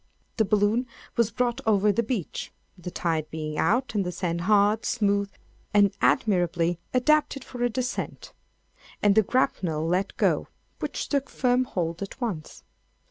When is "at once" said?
12.01-12.63